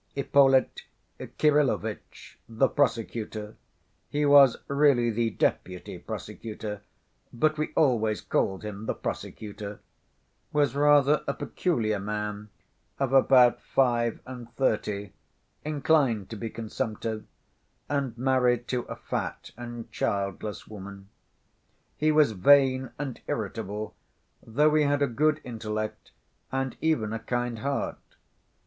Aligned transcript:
Ippolit 0.17 0.81
Kirillovitch, 1.37 2.39
the 2.49 2.67
prosecutor 2.67 3.55
(he 4.09 4.25
was 4.25 4.57
really 4.67 5.11
the 5.11 5.29
deputy 5.29 5.99
prosecutor, 5.99 6.81
but 7.31 7.55
we 7.59 7.71
always 7.75 8.19
called 8.19 8.63
him 8.63 8.87
the 8.87 8.95
prosecutor), 8.95 9.79
was 10.51 10.75
rather 10.75 11.23
a 11.27 11.35
peculiar 11.35 11.99
man, 11.99 12.49
of 12.97 13.13
about 13.13 13.61
five 13.61 14.19
and 14.25 14.51
thirty, 14.55 15.13
inclined 15.63 16.31
to 16.31 16.35
be 16.35 16.49
consumptive, 16.49 17.23
and 17.87 18.17
married 18.17 18.67
to 18.69 18.79
a 18.89 18.95
fat 18.95 19.51
and 19.55 19.91
childless 19.91 20.67
woman. 20.67 21.09
He 21.95 22.11
was 22.11 22.31
vain 22.31 22.89
and 22.97 23.21
irritable, 23.27 23.93
though 24.43 24.73
he 24.73 24.81
had 24.81 25.03
a 25.03 25.07
good 25.07 25.41
intellect, 25.43 26.09
and 26.51 26.75
even 26.81 27.13
a 27.13 27.19
kind 27.19 27.59
heart. 27.59 27.99